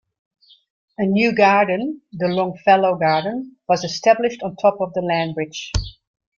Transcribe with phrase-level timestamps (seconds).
[0.97, 5.71] A new garden, the Longfellow Garden, was established on top of the land bridge.